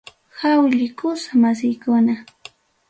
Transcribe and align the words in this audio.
Haylli 0.39 0.85
kusa 0.97 1.31
masiykuna. 1.43 2.15